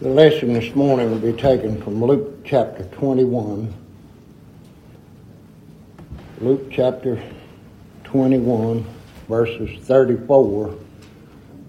[0.00, 3.74] The lesson this morning will be taken from Luke chapter 21.
[6.40, 7.20] Luke chapter
[8.04, 8.86] 21,
[9.28, 10.72] verses 34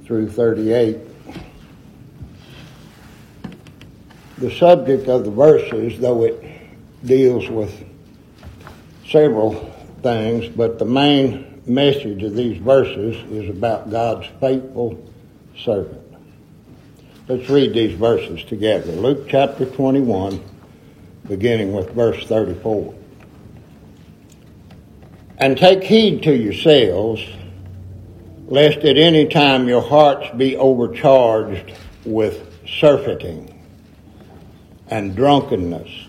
[0.06, 1.00] through 38.
[4.38, 6.46] The subject of the verses, though it
[7.04, 7.84] deals with
[9.08, 9.74] several
[10.04, 15.04] things, but the main message of these verses is about God's faithful
[15.58, 15.99] servant.
[17.30, 18.92] Let's read these verses together.
[18.92, 20.44] Luke chapter 21,
[21.28, 22.96] beginning with verse 34.
[25.38, 27.24] And take heed to yourselves,
[28.48, 31.72] lest at any time your hearts be overcharged
[32.04, 33.64] with surfeiting
[34.88, 36.08] and drunkenness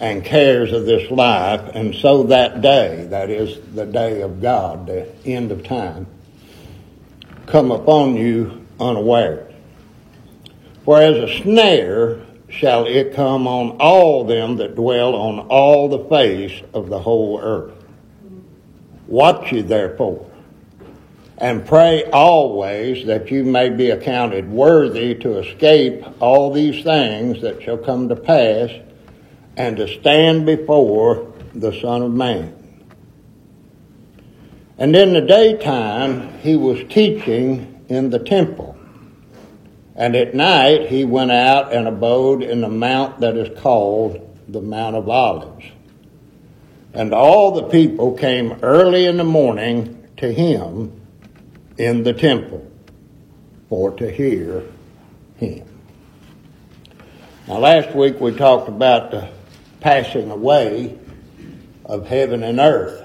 [0.00, 4.88] and cares of this life, and so that day, that is the day of God,
[4.88, 6.08] the end of time,
[7.46, 9.51] come upon you unawares.
[10.84, 16.04] For as a snare shall it come on all them that dwell on all the
[16.08, 17.72] face of the whole earth.
[19.06, 20.28] Watch ye therefore,
[21.38, 27.62] and pray always that you may be accounted worthy to escape all these things that
[27.62, 28.70] shall come to pass,
[29.56, 32.54] and to stand before the Son of Man.
[34.78, 38.71] And in the daytime he was teaching in the temple
[39.94, 44.60] and at night he went out and abode in the mount that is called the
[44.60, 45.66] Mount of Olives.
[46.94, 51.00] And all the people came early in the morning to him
[51.78, 52.70] in the temple
[53.68, 54.64] for to hear
[55.36, 55.66] him.
[57.48, 59.28] Now, last week we talked about the
[59.80, 60.98] passing away
[61.84, 63.02] of heaven and earth.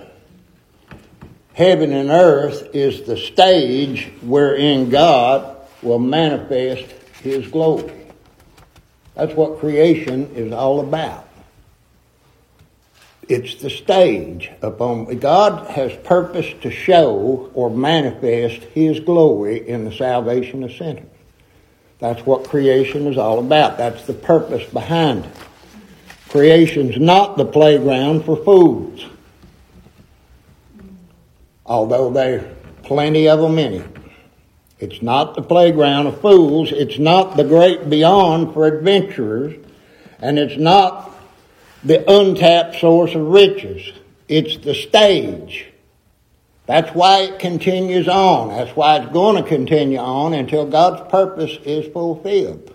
[1.54, 7.94] Heaven and earth is the stage wherein God will manifest his glory.
[9.16, 11.28] That's what creation is all about.
[13.28, 19.83] It's the stage upon which God has purpose to show or manifest his glory in
[19.83, 21.10] the salvation of sinners.
[21.99, 23.77] That's what creation is all about.
[23.77, 25.32] That's the purpose behind it.
[26.30, 29.05] Creation's not the playground for fools.
[31.66, 33.87] Although there are plenty of them in it.
[34.80, 36.71] It's not the playground of fools.
[36.71, 39.55] It's not the great beyond for adventurers.
[40.20, 41.15] And it's not
[41.83, 43.92] the untapped source of riches.
[44.27, 45.66] It's the stage.
[46.67, 48.49] That's why it continues on.
[48.49, 52.73] That's why it's going to continue on until God's purpose is fulfilled.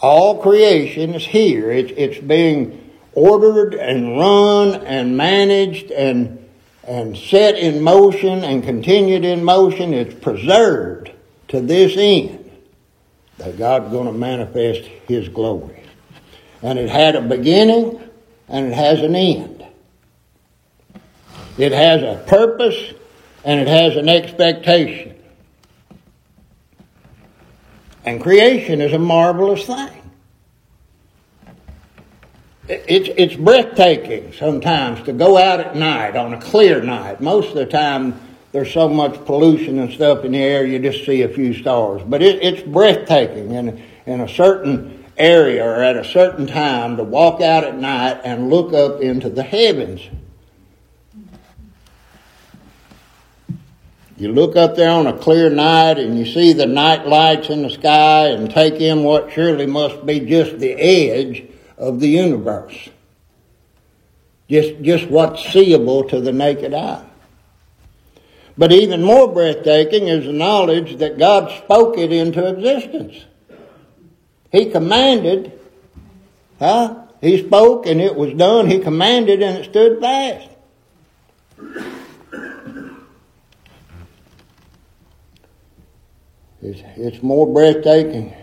[0.00, 1.70] All creation is here.
[1.70, 6.46] It's, it's being ordered and run and managed and,
[6.82, 9.94] and set in motion and continued in motion.
[9.94, 11.11] It's preserved
[11.52, 12.50] to this end
[13.36, 15.82] that God's going to manifest His glory.
[16.62, 18.00] And it had a beginning
[18.48, 19.62] and it has an end.
[21.58, 22.94] It has a purpose
[23.44, 25.14] and it has an expectation.
[28.06, 30.10] And creation is a marvelous thing.
[32.66, 37.20] It's, it's breathtaking sometimes to go out at night on a clear night.
[37.20, 38.18] Most of the time,
[38.52, 42.02] there's so much pollution and stuff in the air, you just see a few stars.
[42.06, 47.04] But it, it's breathtaking in, in a certain area or at a certain time to
[47.04, 50.02] walk out at night and look up into the heavens.
[54.18, 57.62] You look up there on a clear night and you see the night lights in
[57.62, 61.44] the sky and take in what surely must be just the edge
[61.78, 62.90] of the universe.
[64.48, 67.04] Just, just what's seeable to the naked eye.
[68.56, 73.24] But even more breathtaking is the knowledge that God spoke it into existence.
[74.50, 75.58] He commanded,
[76.58, 77.06] huh?
[77.20, 78.68] He spoke and it was done.
[78.68, 80.48] He commanded and it stood fast.
[86.60, 88.34] It's, it's more breathtaking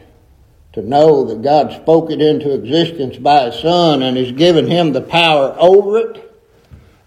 [0.73, 4.91] to know that God spoke it into existence by His Son and has given Him
[4.91, 6.37] the power over it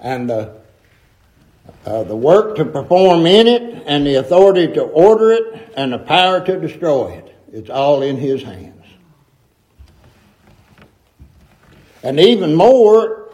[0.01, 0.62] and the
[1.85, 5.99] uh, the work to perform in it, and the authority to order it, and the
[5.99, 7.37] power to destroy it.
[7.53, 8.85] It's all in His hands.
[12.03, 13.31] And even more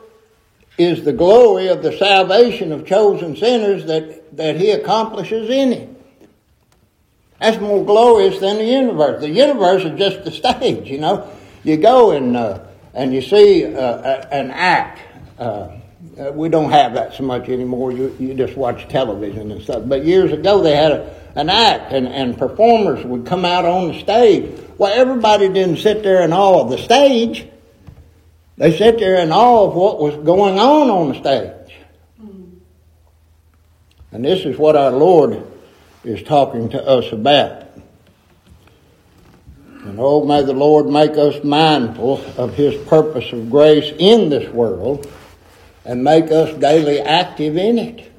[0.76, 5.88] is the glory of the salvation of chosen sinners that, that He accomplishes in it.
[7.40, 9.20] That's more glorious than the universe.
[9.20, 11.30] The universe is just the stage, you know.
[11.62, 12.64] You go and, uh,
[12.94, 15.00] and you see uh, an act.
[15.38, 15.77] Uh,
[16.18, 17.92] uh, we don't have that so much anymore.
[17.92, 19.84] You, you just watch television and stuff.
[19.86, 23.88] But years ago, they had a, an act, and, and performers would come out on
[23.88, 27.46] the stage Well, everybody didn't sit there in awe of the stage.
[28.56, 31.54] They sat there in awe of what was going on on the stage.
[34.10, 35.46] And this is what our Lord
[36.02, 37.66] is talking to us about.
[39.84, 44.50] And oh, may the Lord make us mindful of His purpose of grace in this
[44.52, 45.06] world
[45.84, 48.12] and make us daily active in it.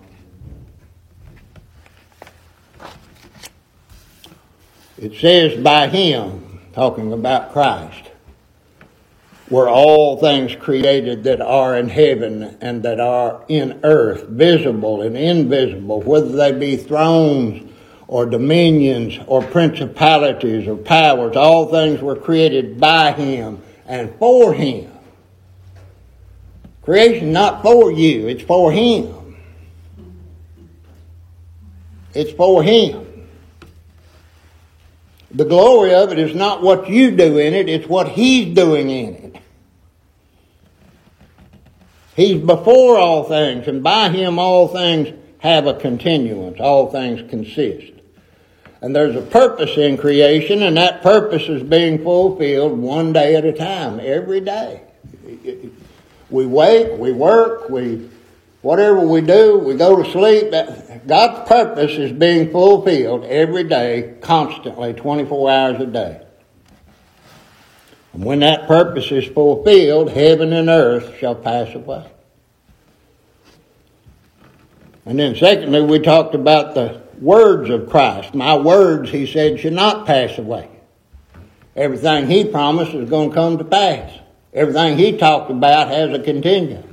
[4.97, 8.09] It says by Him, talking about Christ,
[9.49, 15.17] were all things created that are in heaven and that are in earth, visible and
[15.17, 17.69] invisible, whether they be thrones
[18.07, 21.35] or dominions or principalities or powers.
[21.35, 24.91] All things were created by him and for him.
[26.89, 29.37] Creation not for you, it's for him.
[32.15, 33.27] It's for him.
[35.29, 38.89] The glory of it is not what you do in it, it's what he's doing
[38.89, 39.35] in it.
[42.15, 45.09] He's before all things, and by him all things
[45.41, 47.93] have a continuance, all things consist.
[48.81, 53.45] And there's a purpose in creation, and that purpose is being fulfilled one day at
[53.45, 54.81] a time, every day.
[56.29, 58.09] We wake, we work, we
[58.61, 60.51] whatever we do, we go to sleep.
[61.07, 66.21] God's purpose is being fulfilled every day, constantly, 24 hours a day.
[68.13, 72.09] And when that purpose is fulfilled, heaven and earth shall pass away.
[75.05, 78.35] And then secondly, we talked about the words of Christ.
[78.35, 80.69] My words, he said, should not pass away.
[81.75, 84.11] Everything he promised is going to come to pass.
[84.53, 86.85] Everything he talked about has a contingent.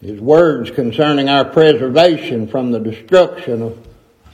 [0.00, 3.86] His words concerning our preservation from the destruction of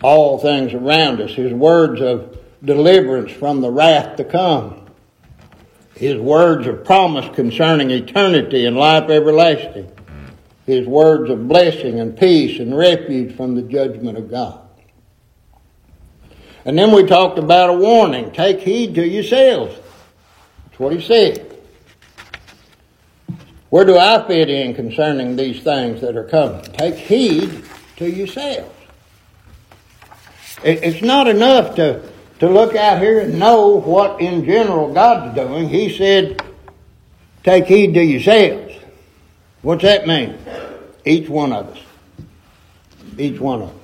[0.03, 1.33] all things around us.
[1.33, 4.87] His words of deliverance from the wrath to come.
[5.95, 9.91] His words of promise concerning eternity and life everlasting
[10.67, 14.66] his words of blessing and peace and refuge from the judgment of God.
[16.67, 19.77] And then we talked about a warning take heed to yourselves.
[20.65, 21.57] That's what he said.
[23.71, 26.63] Where do I fit in concerning these things that are coming?
[26.73, 27.65] Take heed
[27.97, 28.75] to yourselves.
[30.65, 32.03] It's not enough to,
[32.41, 35.69] to look out here and know what in general God's doing.
[35.69, 36.43] He said,
[37.45, 38.75] take heed to yourselves.
[39.63, 40.37] What's that mean?
[41.05, 41.79] Each one of us.
[43.19, 43.76] Each one of us.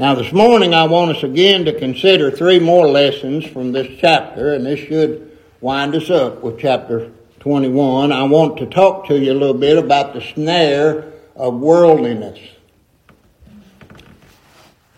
[0.00, 4.54] Now, this morning I want us again to consider three more lessons from this chapter,
[4.54, 7.10] and this should wind us up with chapter
[7.40, 8.12] 21.
[8.12, 12.38] I want to talk to you a little bit about the snare of worldliness.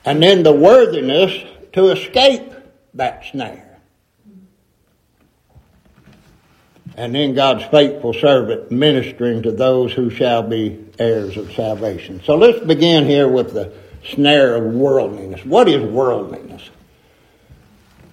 [0.05, 1.33] And then the worthiness
[1.73, 2.53] to escape
[2.93, 3.71] that snare.
[6.97, 12.21] and then God's faithful servant ministering to those who shall be heirs of salvation.
[12.27, 13.73] So let's begin here with the
[14.05, 15.45] snare of worldliness.
[15.45, 16.71] What is worldliness?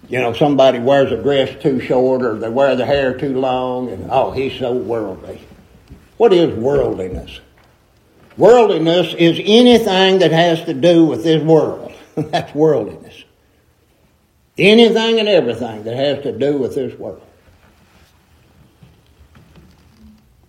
[0.10, 3.90] You know, somebody wears a dress too short or they wear the hair too long
[3.90, 5.42] and, oh, he's so worldly.
[6.18, 7.42] What is worldliness?
[8.38, 11.94] Worldliness is anything that has to do with this world.
[12.16, 13.24] That's worldliness.
[14.58, 17.22] Anything and everything that has to do with this world.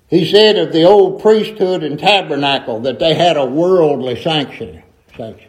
[0.08, 4.20] He said of the old priesthood and tabernacle that they had a worldly
[5.18, 5.48] sanctuary.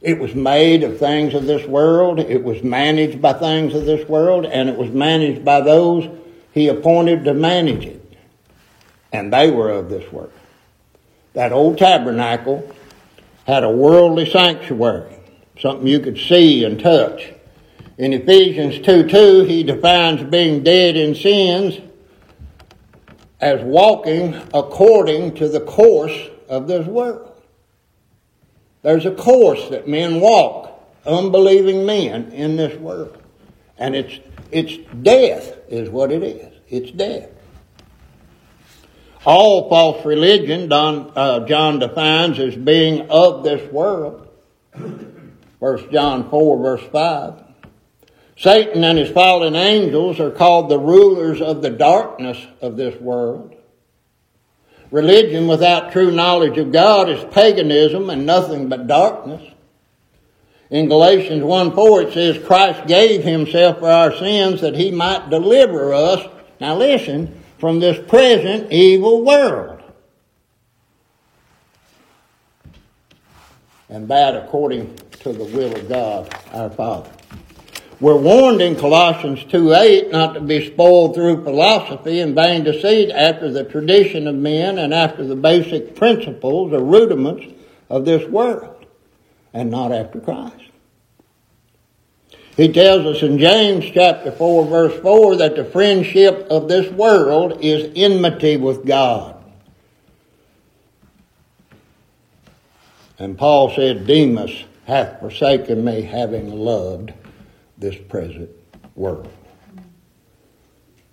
[0.00, 2.18] It was made of things of this world.
[2.18, 6.08] It was managed by things of this world, and it was managed by those
[6.52, 8.16] he appointed to manage it.
[9.12, 10.32] And they were of this world.
[11.34, 12.68] That old tabernacle
[13.46, 15.16] had a worldly sanctuary,
[15.58, 17.32] something you could see and touch.
[17.98, 21.78] In Ephesians 2 2, he defines being dead in sins
[23.40, 27.29] as walking according to the course of this world.
[28.82, 33.16] There's a course that men walk, unbelieving men in this world.
[33.76, 34.18] And it's,
[34.50, 36.52] it's death is what it is.
[36.68, 37.28] It's death.
[39.26, 44.28] All false religion, Don, uh, John defines as being of this world.
[44.72, 47.44] 1 John 4 verse 5.
[48.36, 53.54] Satan and his fallen angels are called the rulers of the darkness of this world.
[54.90, 59.42] Religion without true knowledge of God is paganism and nothing but darkness.
[60.70, 65.30] In Galatians 1 4, it says, Christ gave himself for our sins that he might
[65.30, 66.26] deliver us,
[66.60, 69.80] now listen, from this present evil world.
[73.90, 77.10] and that according to the will of God our Father.
[78.00, 83.10] We're warned in Colossians 2 8 not to be spoiled through philosophy and vain deceit
[83.10, 87.44] after the tradition of men and after the basic principles or rudiments
[87.90, 88.86] of this world,
[89.52, 90.64] and not after Christ.
[92.56, 97.58] He tells us in James chapter 4 verse 4 that the friendship of this world
[97.60, 99.36] is enmity with God.
[103.18, 107.12] And Paul said, Demas hath forsaken me having loved
[107.80, 108.50] this present
[108.94, 109.28] world.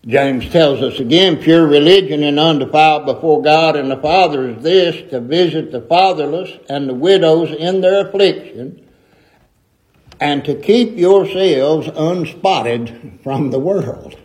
[0.05, 5.09] James tells us again, pure religion and undefiled before God and the Father is this,
[5.11, 8.87] to visit the fatherless and the widows in their affliction,
[10.19, 14.17] and to keep yourselves unspotted from the world.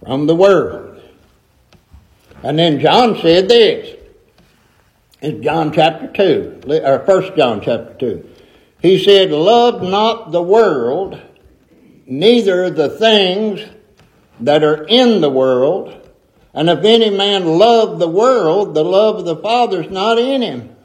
[0.00, 1.02] From the world.
[2.42, 3.96] And then John said this,
[5.20, 8.30] in John chapter 2, or 1 John chapter 2.
[8.80, 11.20] He said, Love not the world,
[12.06, 13.64] neither the things
[14.40, 15.94] that are in the world.
[16.54, 20.42] And if any man love the world, the love of the Father is not in
[20.42, 20.76] him.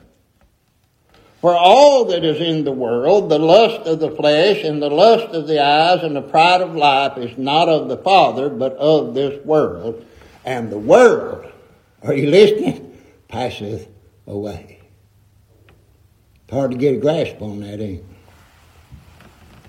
[1.42, 5.34] For all that is in the world, the lust of the flesh and the lust
[5.36, 9.14] of the eyes and the pride of life is not of the Father, but of
[9.14, 10.06] this world.
[10.46, 11.52] And the world,
[12.02, 12.98] are you listening?
[13.28, 13.90] Passeth
[14.26, 14.73] away.
[16.54, 18.04] Hard to get a grasp on that, ain't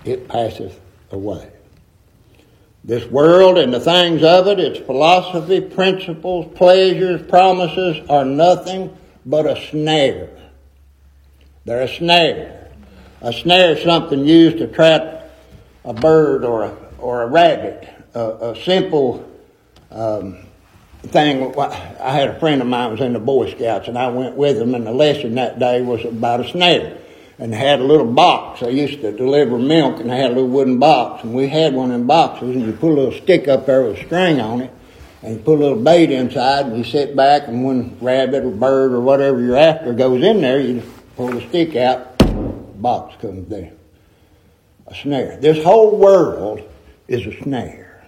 [0.03, 0.09] it?
[0.11, 1.51] It passeth away.
[2.83, 9.47] This world and the things of it, its philosophy, principles, pleasures, promises are nothing but
[9.47, 10.29] a snare.
[11.65, 12.69] They're a snare.
[13.21, 15.31] A snare is something used to trap
[15.85, 17.89] a bird or a, or a rabbit.
[18.13, 19.27] A, a simple
[19.89, 20.44] um,
[21.07, 21.57] thing.
[21.59, 24.57] I had a friend of mine was in the Boy Scouts, and I went with
[24.57, 26.97] him, and the lesson that day was about a snare.
[27.37, 28.63] And they had a little box.
[28.63, 31.73] I used to deliver milk, and they had a little wooden box, and we had
[31.73, 34.61] one them boxes, and you put a little stick up there with a string on
[34.61, 34.71] it,
[35.21, 38.51] and you put a little bait inside, and you sit back, and when rabbit or
[38.51, 40.81] bird or whatever you're after goes in there, you
[41.17, 42.17] pull the stick out,
[42.81, 43.71] box comes there.
[44.87, 45.37] A snare.
[45.37, 46.61] This whole world
[47.07, 48.05] is a snare.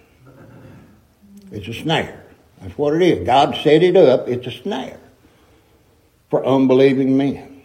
[1.52, 2.27] It's a snare.
[2.62, 3.26] That's what it is.
[3.26, 4.28] God set it up.
[4.28, 5.00] It's a snare
[6.30, 7.62] for unbelieving men.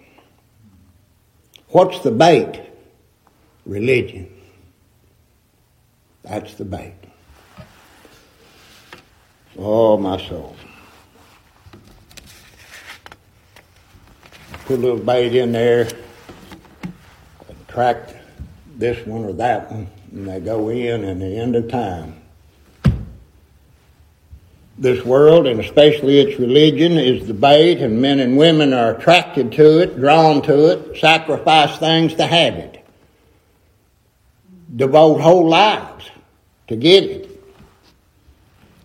[1.69, 2.61] What's the bait?
[3.65, 4.29] Religion.
[6.23, 6.95] That's the bait.
[9.59, 10.57] Oh, my soul.
[14.67, 15.89] Put a little bait in there,
[17.49, 18.15] attract
[18.77, 22.22] this one or that one, and they go in, and the end of time,
[24.79, 29.53] this world, and especially its religion, is the bait, and men and women are attracted
[29.53, 32.85] to it, drawn to it, sacrifice things to have it,
[34.75, 36.11] devote whole lives
[36.69, 37.29] to get it.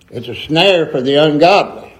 [0.09, 1.93] It's a snare for the ungodly.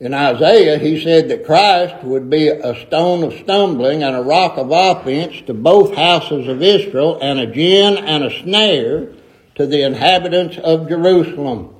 [0.00, 4.58] In Isaiah, he said that Christ would be a stone of stumbling and a rock
[4.58, 9.08] of offense to both houses of Israel, and a gin and a snare
[9.54, 11.74] to the inhabitants of Jerusalem.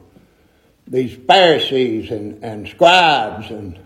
[0.86, 3.78] These Pharisees and, and scribes and,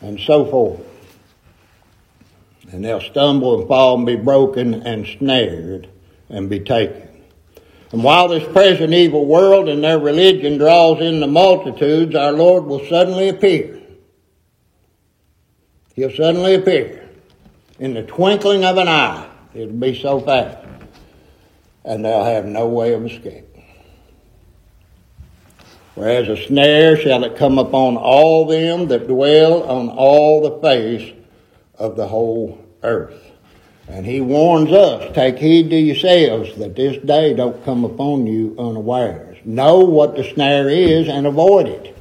[0.00, 0.80] and so forth.
[2.70, 5.88] And they'll stumble and fall and be broken and snared
[6.28, 7.02] and be taken.
[7.92, 12.64] And while this present evil world and their religion draws in the multitudes, our Lord
[12.64, 13.80] will suddenly appear.
[15.94, 17.08] He'll suddenly appear.
[17.78, 19.30] In the twinkling of an eye.
[19.54, 20.65] It'll be so fast
[21.86, 23.44] and they'll have no way of escape.
[25.94, 31.14] Whereas a snare shall it come upon all them that dwell on all the face
[31.78, 33.22] of the whole earth.
[33.88, 38.56] And he warns us, take heed to yourselves that this day don't come upon you
[38.58, 39.38] unawares.
[39.44, 41.92] Know what the snare is and avoid it.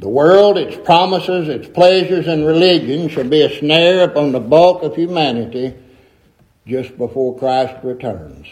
[0.00, 4.82] The world, its promises, its pleasures and religion shall be a snare upon the bulk
[4.82, 5.74] of humanity
[6.68, 8.46] just before Christ returns.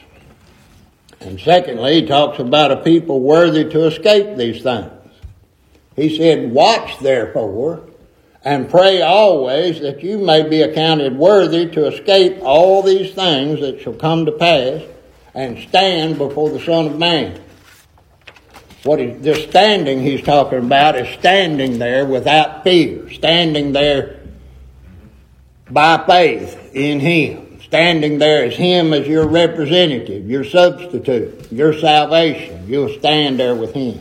[1.21, 4.91] And secondly, he talks about a people worthy to escape these things.
[5.95, 7.89] He said, Watch therefore
[8.47, 13.81] and pray always that you may be accounted worthy to escape all these things that
[13.81, 14.83] shall come to pass
[15.35, 17.41] and stand before the Son of Man.
[18.85, 24.21] What is this standing he's talking about is standing there without fear, standing there
[25.69, 27.46] by faith in Him.
[27.77, 32.67] Standing there as Him as your representative, your substitute, your salvation.
[32.67, 34.01] You'll stand there with Him.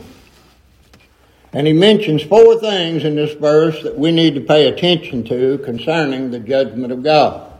[1.52, 5.58] And he mentions four things in this verse that we need to pay attention to
[5.58, 7.52] concerning the judgment of God.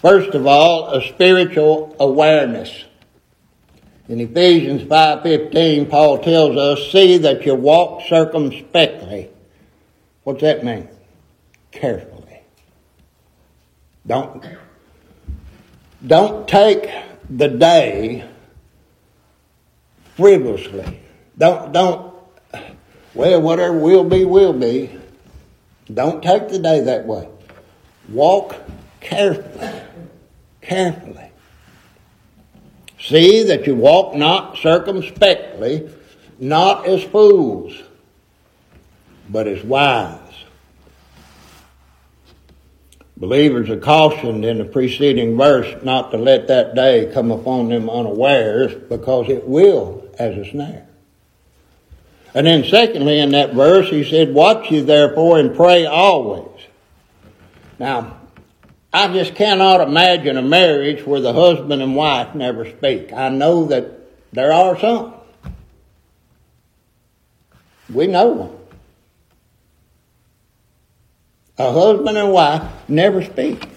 [0.00, 2.84] First of all, a spiritual awareness.
[4.08, 9.28] In Ephesians 5:15, Paul tells us, "See that you walk circumspectly."
[10.24, 10.88] What's that mean?
[11.70, 12.40] Carefully.
[14.04, 14.42] Don't
[16.06, 16.90] don't take
[17.30, 18.28] the day
[20.16, 21.00] frivolously.
[21.38, 22.14] Don't don't
[23.14, 24.98] well whatever will be will be.
[25.92, 27.28] Don't take the day that way.
[28.08, 28.56] Walk
[29.00, 29.82] carefully.
[30.60, 31.30] Carefully.
[33.00, 35.90] See that you walk not circumspectly,
[36.38, 37.74] not as fools,
[39.28, 40.21] but as wise.
[43.22, 47.88] Believers are cautioned in the preceding verse not to let that day come upon them
[47.88, 50.88] unawares because it will as a snare.
[52.34, 56.66] And then secondly in that verse he said, watch you therefore and pray always.
[57.78, 58.18] Now,
[58.92, 63.12] I just cannot imagine a marriage where the husband and wife never speak.
[63.12, 64.00] I know that
[64.32, 65.14] there are some.
[67.88, 68.61] We know them.
[71.62, 73.68] A husband and wife never speak.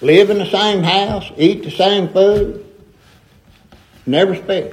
[0.00, 2.64] Live in the same house, eat the same food,
[4.06, 4.72] never speak.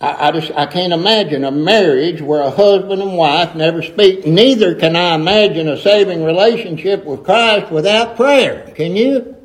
[0.00, 4.26] I, I, just I can't imagine a marriage where a husband and wife never speak.
[4.26, 8.72] Neither can I imagine a saving relationship with Christ without prayer.
[8.74, 9.36] Can you?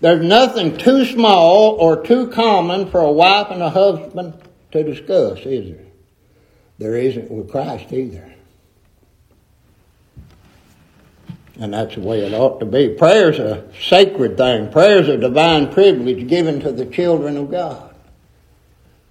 [0.00, 4.40] There's nothing too small or too common for a wife and a husband
[4.74, 5.86] to discuss, is there?
[6.78, 8.34] There isn't with Christ either.
[11.60, 12.88] And that's the way it ought to be.
[12.88, 14.72] Prayer's a sacred thing.
[14.72, 17.94] Prayer's a divine privilege given to the children of God.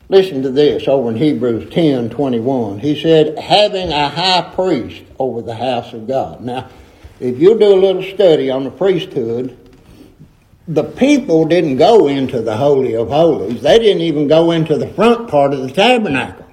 [0.09, 2.79] Listen to this over in Hebrews 10 21.
[2.79, 6.41] He said, having a high priest over the house of God.
[6.41, 6.69] Now,
[7.21, 9.57] if you do a little study on the priesthood,
[10.67, 13.61] the people didn't go into the Holy of Holies.
[13.61, 16.45] They didn't even go into the front part of the tabernacle.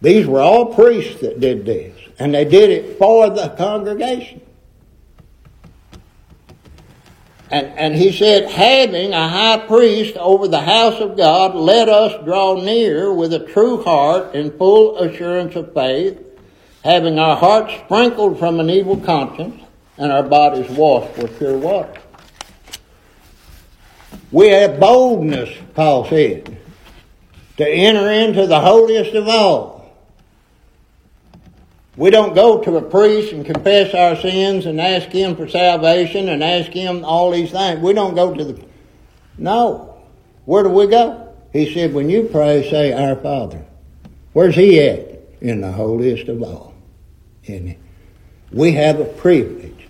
[0.00, 4.40] These were all priests that did this, and they did it for the congregation.
[7.50, 12.24] And, and he said, having a high priest over the house of God, let us
[12.24, 16.18] draw near with a true heart in full assurance of faith,
[16.84, 19.62] having our hearts sprinkled from an evil conscience
[19.98, 21.92] and our bodies washed with pure water.
[24.32, 26.56] We have boldness, Paul said,
[27.56, 29.80] to enter into the holiest of all
[32.00, 36.30] we don't go to a priest and confess our sins and ask him for salvation
[36.30, 37.80] and ask him all these things.
[37.80, 38.64] We don't go to the.
[39.36, 40.02] No.
[40.46, 41.34] Where do we go?
[41.52, 43.66] He said, when you pray, say, Our Father.
[44.32, 45.20] Where's he at?
[45.42, 46.74] In the holiest of all.
[47.46, 47.76] And
[48.50, 49.88] we have a privilege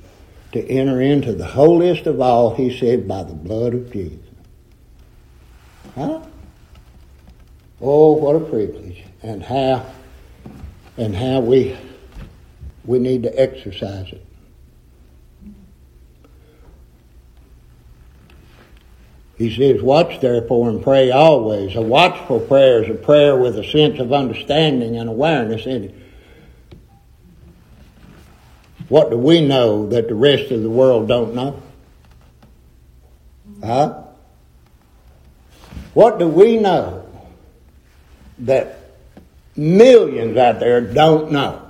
[0.50, 4.18] to enter into the holiest of all, he said, by the blood of Jesus.
[5.94, 6.20] Huh?
[7.81, 9.05] Oh, what a privilege.
[9.22, 9.87] And how
[10.96, 11.76] and how we
[12.85, 14.24] we need to exercise it.
[19.40, 21.74] He says, Watch therefore and pray always.
[21.74, 25.94] A watchful prayer is a prayer with a sense of understanding and awareness in it.
[28.90, 31.62] What do we know that the rest of the world don't know?
[33.64, 34.03] Huh?
[35.94, 37.07] What do we know
[38.40, 38.79] that
[39.57, 41.66] millions out there don't know?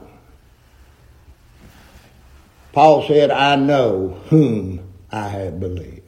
[2.72, 4.80] Paul said, I know whom
[5.10, 6.02] I have believed.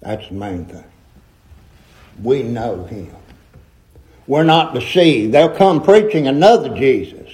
[0.00, 0.84] That's the main thing.
[2.22, 3.14] We know him.
[4.26, 5.34] We're not deceived.
[5.34, 7.30] They'll come preaching another Jesus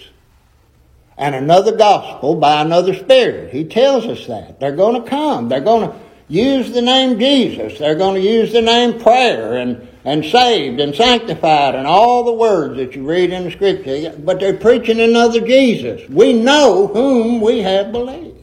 [1.16, 3.52] and another gospel by another spirit.
[3.52, 4.58] He tells us that.
[4.58, 5.48] They're going to come.
[5.48, 5.96] They're going to
[6.30, 7.78] use the name Jesus.
[7.78, 12.32] They're going to use the name prayer and and saved and sanctified and all the
[12.32, 16.08] words that you read in the scripture, but they're preaching another Jesus.
[16.08, 18.38] We know whom we have believed.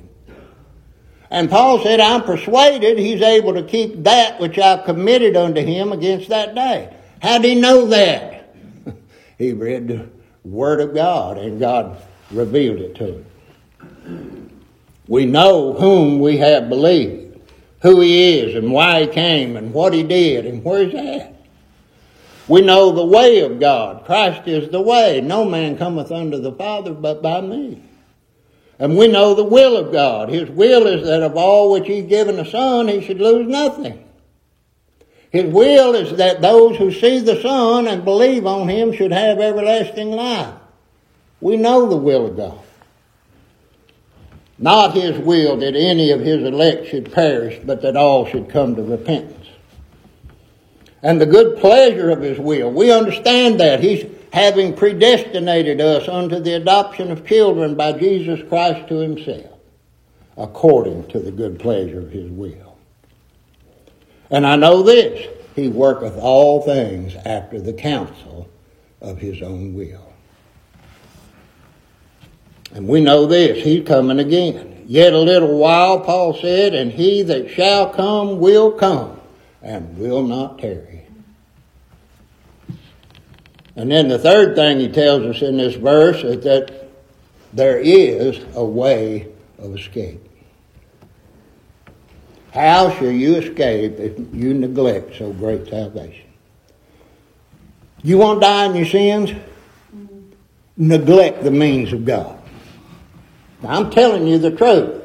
[1.29, 5.91] And Paul said, I'm persuaded he's able to keep that which I've committed unto him
[5.91, 6.95] against that day.
[7.21, 8.55] How did he know that?
[9.37, 10.07] he read the
[10.45, 13.25] Word of God and God revealed it to
[14.05, 14.61] him.
[15.07, 17.26] We know whom we have believed,
[17.81, 21.33] who he is and why he came and what he did and where he's at.
[22.47, 24.05] We know the way of God.
[24.05, 25.19] Christ is the way.
[25.21, 27.83] No man cometh unto the Father but by me.
[28.79, 30.29] And we know the will of God.
[30.29, 34.03] His will is that of all which He's given the Son, He should lose nothing,
[35.31, 39.39] His will is that those who see the Son and believe on him should have
[39.39, 40.53] everlasting life.
[41.41, 42.66] We know the will of God.
[44.59, 48.75] Not his will that any of his elect should perish, but that all should come
[48.75, 49.47] to repentance.
[51.03, 52.71] And the good pleasure of his will.
[52.71, 53.81] We understand that.
[53.81, 59.59] He's having predestinated us unto the adoption of children by Jesus Christ to himself,
[60.35, 62.77] according to the good pleasure of his will.
[64.29, 68.49] And I know this, he worketh all things after the counsel
[69.01, 70.06] of his own will.
[72.73, 74.83] And we know this, he's coming again.
[74.87, 79.19] Yet a little while, Paul said, and he that shall come will come
[79.61, 81.05] and will not tarry.
[83.75, 86.89] And then the third thing he tells us in this verse is that
[87.53, 89.27] there is a way
[89.59, 90.23] of escape.
[92.53, 96.25] How shall you escape if you neglect so great salvation?
[98.03, 99.31] You want to die in your sins?
[100.75, 102.36] Neglect the means of God.
[103.65, 105.03] I'm telling you the truth.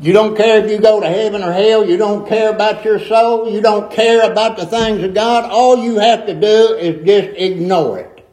[0.00, 1.86] You don't care if you go to heaven or hell.
[1.86, 3.50] You don't care about your soul.
[3.50, 5.50] You don't care about the things of God.
[5.50, 8.26] All you have to do is just ignore it.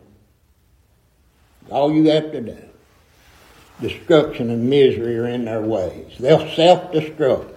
[1.69, 2.57] All you have to do.
[3.81, 6.15] Destruction and misery are in their ways.
[6.19, 7.53] They'll self destruct.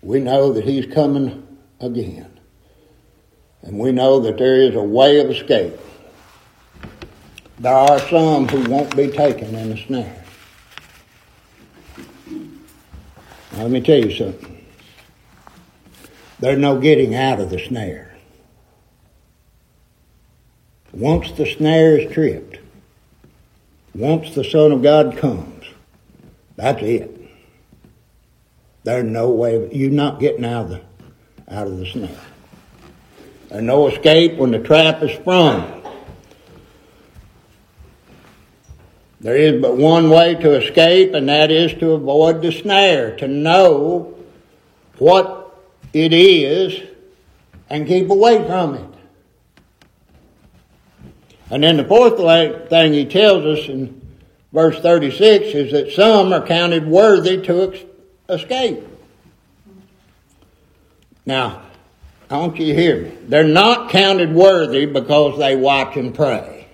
[0.00, 1.46] We know that He's coming
[1.80, 2.31] again.
[3.62, 5.78] And we know that there is a way of escape.
[7.58, 10.24] There are some who won't be taken in the snare.
[13.52, 14.66] Now, let me tell you something.
[16.40, 18.16] There's no getting out of the snare.
[20.92, 22.58] Once the snare is tripped,
[23.94, 25.66] once the Son of God comes,
[26.56, 27.18] that's it.
[28.84, 30.82] There's no way you're not getting out of the
[31.48, 32.18] out of the snare.
[33.52, 35.82] There's no escape when the trap is sprung.
[39.20, 43.28] There is but one way to escape, and that is to avoid the snare, to
[43.28, 44.14] know
[44.96, 45.54] what
[45.92, 46.80] it is
[47.68, 48.88] and keep away from it.
[51.50, 52.16] And then the fourth
[52.70, 54.00] thing he tells us in
[54.50, 57.86] verse 36 is that some are counted worthy to
[58.30, 58.82] escape.
[61.26, 61.60] Now,
[62.32, 63.18] I want you to hear me.
[63.28, 66.66] They're not counted worthy because they watch and pray.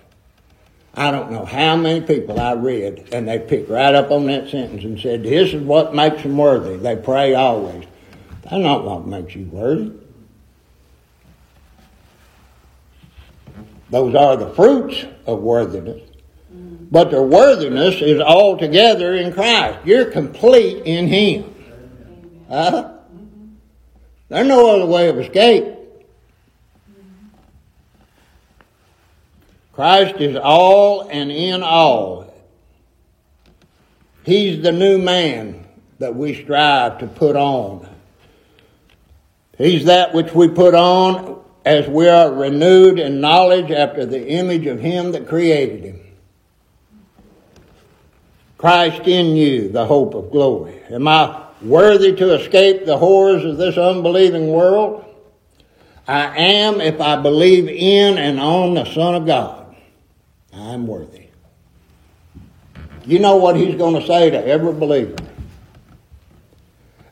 [0.94, 4.48] I don't know how many people I read, and they picked right up on that
[4.50, 6.76] sentence and said, This is what makes them worthy.
[6.76, 7.86] They pray always.
[8.42, 9.90] That's not what makes you worthy.
[13.90, 16.08] Those are the fruits of worthiness.
[16.52, 19.80] But their worthiness is altogether in Christ.
[19.84, 21.52] You're complete in Him.
[22.48, 22.97] Huh?
[24.28, 25.74] There's no other way of escape.
[29.72, 32.34] Christ is all and in all.
[34.24, 35.66] He's the new man
[36.00, 37.88] that we strive to put on.
[39.56, 44.66] He's that which we put on as we are renewed in knowledge after the image
[44.66, 46.00] of Him that created Him.
[48.58, 50.80] Christ in you, the hope of glory.
[50.90, 55.04] Am I worthy to escape the horrors of this unbelieving world?
[56.06, 59.76] I am if I believe in and on the Son of God.
[60.52, 61.28] I'm worthy.
[63.04, 65.16] You know what he's going to say to every believer.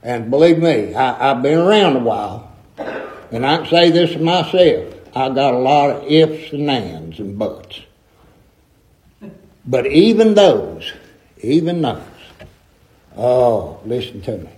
[0.03, 2.53] And believe me, I, have been around a while,
[3.33, 4.95] and I can say this myself.
[5.17, 7.81] I got a lot of ifs and ands and buts.
[9.67, 10.93] But even those,
[11.41, 12.03] even those,
[13.17, 14.51] oh, listen to me.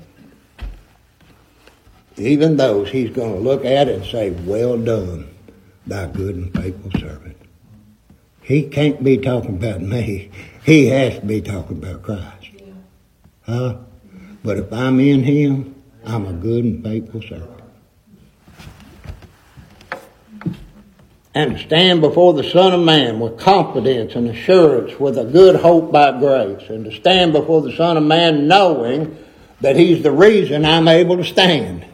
[2.16, 5.32] Even those, he's going to look at and say, Well done,
[5.86, 7.36] thy good and faithful servant.
[8.42, 10.30] He can't be talking about me.
[10.64, 12.48] He has to be talking about Christ.
[13.42, 13.76] Huh?
[14.42, 17.57] But if I'm in Him, I'm a good and faithful servant.
[21.34, 25.56] And to stand before the Son of Man with confidence and assurance, with a good
[25.56, 26.68] hope by grace.
[26.68, 29.16] And to stand before the Son of Man knowing
[29.60, 31.84] that He's the reason I'm able to stand.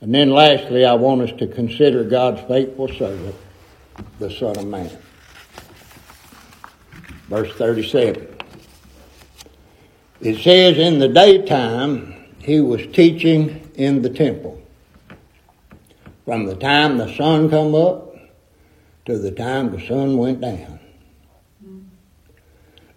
[0.00, 3.34] And then lastly, I want us to consider God's faithful servant
[4.18, 4.90] the Son of Man.
[7.28, 8.28] Verse 37.
[10.20, 14.60] It says, In the daytime he was teaching in the temple.
[16.24, 18.16] From the time the sun come up
[19.04, 20.80] to the time the sun went down.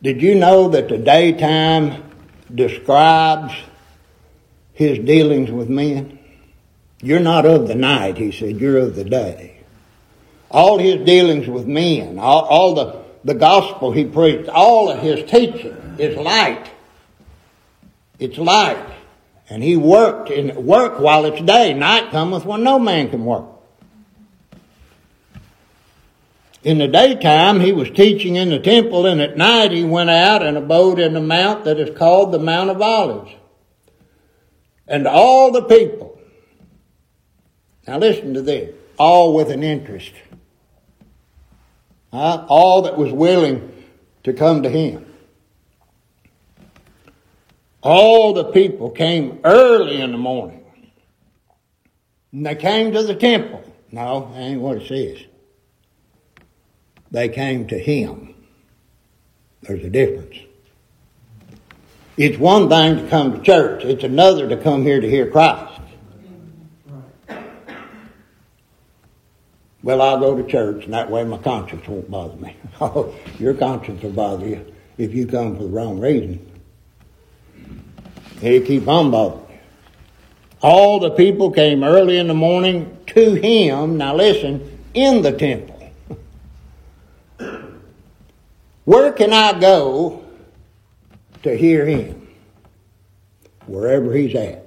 [0.01, 2.03] Did you know that the daytime
[2.53, 3.53] describes
[4.73, 6.19] his dealings with men?
[7.01, 9.59] You're not of the night, he said, you're of the day.
[10.49, 15.29] All his dealings with men, all, all the, the gospel he preached, all of his
[15.29, 16.71] teaching is light.
[18.19, 18.96] It's light.
[19.49, 21.73] And he worked in work while it's day.
[21.73, 23.45] Night cometh when no man can work.
[26.63, 30.43] In the daytime, he was teaching in the temple, and at night he went out
[30.43, 33.31] and abode in the mount that is called the Mount of Olives.
[34.85, 36.19] And all the people,
[37.87, 40.11] now listen to this, all with an interest,
[42.11, 43.71] all that was willing
[44.23, 45.05] to come to him.
[47.81, 50.63] All the people came early in the morning.
[52.31, 53.63] And they came to the temple.
[53.91, 55.25] No, that ain't what it says.
[57.11, 58.35] They came to him.
[59.61, 60.35] There's a difference.
[62.17, 63.83] It's one thing to come to church.
[63.85, 65.81] It's another to come here to hear Christ.
[69.83, 72.55] Well, I'll go to church, and that way my conscience won't bother me.
[72.81, 76.56] Oh, your conscience will bother you if you come for the wrong reason.
[78.39, 79.59] He keep on bothering
[80.61, 85.91] All the people came early in the morning to him, now listen, in the temple.
[88.85, 90.23] Where can I go
[91.43, 92.27] to hear him?
[93.65, 94.65] Wherever he's at.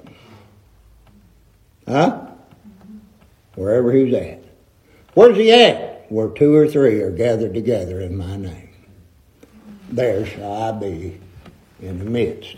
[1.86, 2.26] Huh?
[3.54, 4.44] Wherever he's at.
[5.14, 6.10] Where's he at?
[6.10, 8.68] Where two or three are gathered together in my name.
[9.90, 11.20] There shall I be
[11.80, 12.56] in the midst.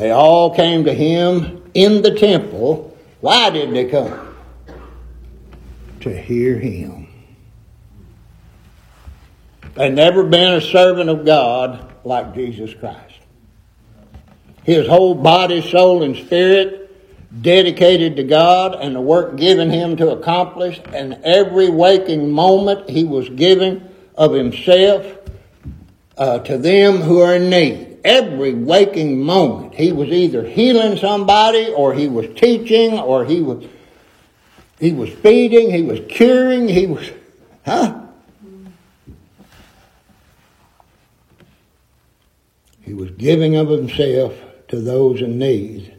[0.00, 2.96] They all came to him in the temple.
[3.20, 4.34] Why did they come?
[6.00, 7.06] To hear him.
[9.74, 13.16] They never been a servant of God like Jesus Christ.
[14.64, 16.90] His whole body, soul, and spirit
[17.42, 23.04] dedicated to God and the work given him to accomplish, and every waking moment he
[23.04, 25.18] was giving of himself
[26.16, 29.74] uh, to them who are in need every waking moment.
[29.74, 33.66] He was either healing somebody or he was teaching or he was
[34.78, 37.10] he was feeding, he was curing, he was
[37.66, 38.00] huh?
[42.80, 44.34] He was giving of himself
[44.68, 45.94] to those in need.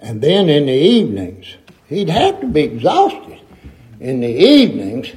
[0.00, 1.54] And then in the evenings,
[1.86, 3.38] he'd have to be exhausted.
[4.00, 5.08] In the evenings,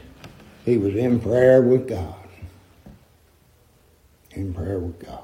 [0.66, 2.28] he was in prayer with God.
[4.32, 5.24] In prayer with God.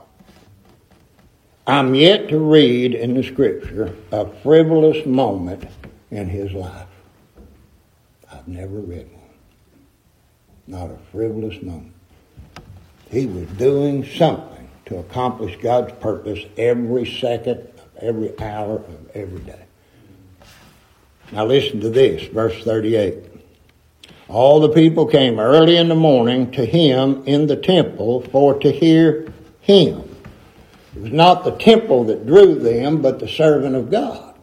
[1.70, 5.66] I'm yet to read in the scripture a frivolous moment
[6.10, 6.88] in his life.
[8.34, 9.22] I've never read one.
[10.66, 11.94] Not a frivolous moment.
[13.12, 19.42] He was doing something to accomplish God's purpose every second of every hour of every
[19.42, 19.66] day.
[21.32, 23.26] Now listen to this, verse 38.
[24.28, 28.72] All the people came early in the morning to him in the temple for to
[28.72, 30.09] hear him.
[30.96, 34.36] It was not the temple that drew them, but the servant of God.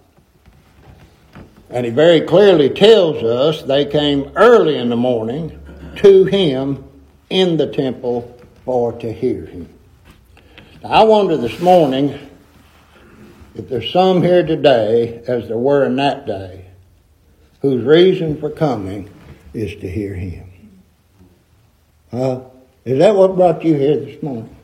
[1.69, 5.61] And he very clearly tells us they came early in the morning
[5.97, 6.85] to him
[7.29, 9.69] in the temple for to hear him.
[10.83, 12.19] Now, I wonder this morning
[13.55, 16.67] if there's some here today, as there were in that day,
[17.63, 19.11] whose reason for coming
[19.53, 20.49] is to hear him.
[22.13, 22.41] Uh,
[22.85, 24.56] is that what brought you here this morning?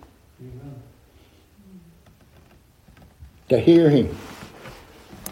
[3.52, 4.14] To hear him.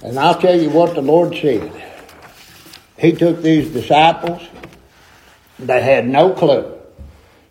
[0.02, 1.72] And I'll tell you what the Lord said.
[2.98, 4.42] He took these disciples,
[5.58, 6.76] they had no clue.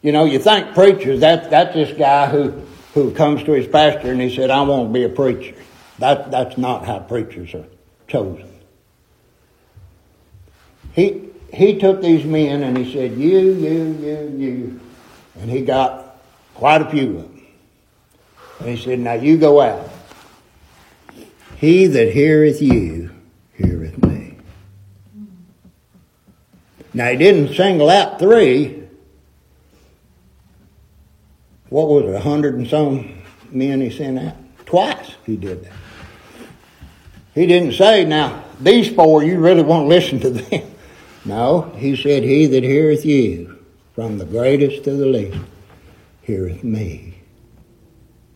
[0.01, 2.51] You know, you think preachers, that, that's this guy who,
[2.93, 5.55] who comes to his pastor and he said, I want to be a preacher.
[5.99, 7.65] That, that's not how preachers are
[8.07, 8.47] chosen.
[10.93, 14.79] He, he took these men and he said, You, you, you, you.
[15.41, 16.17] And he got
[16.55, 17.45] quite a few of them.
[18.59, 19.89] And he said, Now you go out
[21.59, 23.11] he that heareth you
[23.53, 24.37] heareth me.
[26.93, 28.83] Now he didn't single out three.
[31.67, 34.35] What was it, a hundred and some men he sent out?
[34.65, 35.73] Twice he did that.
[37.35, 40.63] He didn't say, now, these four, you really won't listen to them.
[41.25, 45.37] No, he said, He that heareth you, from the greatest to the least,
[46.21, 47.19] heareth me.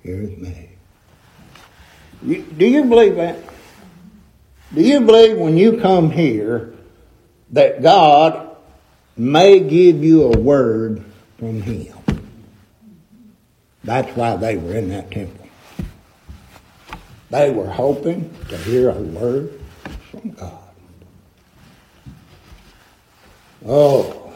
[0.04, 0.73] Heareth me.
[2.24, 3.38] You, do you believe that?
[4.74, 6.74] Do you believe when you come here
[7.52, 8.56] that God
[9.18, 11.04] may give you a word
[11.38, 11.98] from Him?
[13.84, 15.48] That's why they were in that temple.
[17.30, 19.60] They were hoping to hear a word
[20.10, 20.60] from God.
[23.66, 24.34] Oh,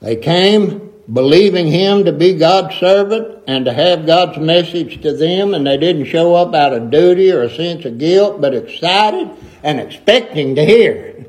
[0.00, 5.54] they came believing him to be God's servant and to have God's message to them,
[5.54, 9.30] and they didn't show up out of duty or a sense of guilt, but excited
[9.62, 11.26] and expecting to hear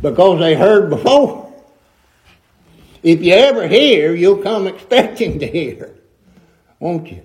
[0.00, 1.52] because they heard before.
[3.02, 5.94] If you ever hear, you'll come expecting to hear,
[6.78, 7.22] won't you?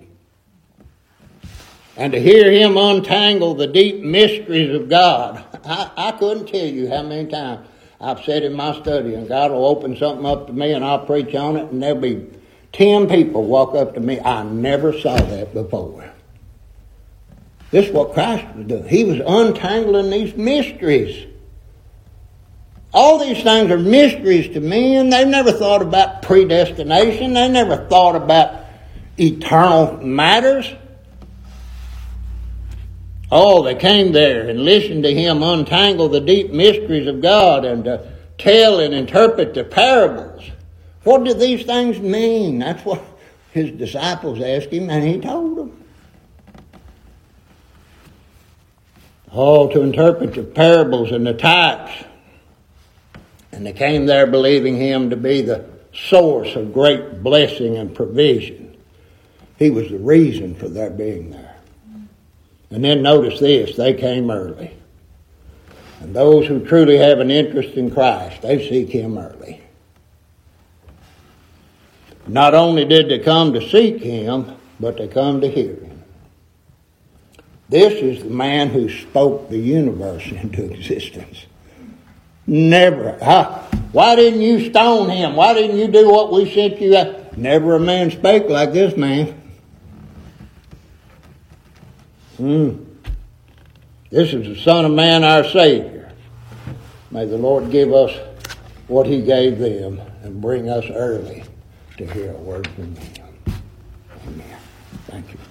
[1.96, 5.44] And to hear him untangle the deep mysteries of God.
[5.64, 7.66] I, I couldn't tell you how many times
[8.00, 11.04] I've sat in my study and God will open something up to me and I'll
[11.04, 12.26] preach on it and there'll be
[12.72, 14.18] ten people walk up to me.
[14.20, 16.10] I never saw that before.
[17.70, 18.88] This is what Christ was doing.
[18.88, 21.26] He was untangling these mysteries.
[22.92, 25.10] All these things are mysteries to men.
[25.10, 27.34] They've never thought about predestination.
[27.34, 28.64] They never thought about
[29.16, 30.72] eternal matters.
[33.32, 37.84] Oh, they came there and listened to him untangle the deep mysteries of God and
[37.84, 40.50] to tell and interpret the parables.
[41.04, 42.58] What do these things mean?
[42.58, 43.02] That's what
[43.52, 45.84] his disciples asked him, and he told them.
[49.32, 52.04] Oh, to interpret the parables and the types.
[53.52, 58.76] And they came there believing him to be the source of great blessing and provision.
[59.56, 61.49] He was the reason for their being there.
[62.70, 64.72] And then notice this they came early.
[66.00, 69.60] And those who truly have an interest in Christ, they seek Him early.
[72.26, 76.02] Not only did they come to seek Him, but they come to hear Him.
[77.68, 81.46] This is the man who spoke the universe into existence.
[82.46, 83.16] Never.
[83.22, 83.62] Huh?
[83.92, 85.36] Why didn't you stone him?
[85.36, 86.94] Why didn't you do what we sent you?
[86.94, 87.36] At?
[87.36, 89.39] Never a man spake like this man.
[92.40, 92.70] Hmm.
[94.08, 96.10] This is the Son of Man, our Savior.
[97.10, 98.16] May the Lord give us
[98.88, 101.44] what He gave them and bring us early
[101.98, 103.26] to hear a word from Him.
[104.26, 104.58] Amen.
[105.06, 105.49] Thank you.